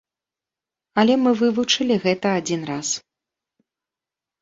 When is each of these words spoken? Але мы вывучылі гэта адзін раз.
Але 1.01 1.13
мы 1.27 1.31
вывучылі 1.43 2.01
гэта 2.09 2.35
адзін 2.41 2.61
раз. 2.73 2.87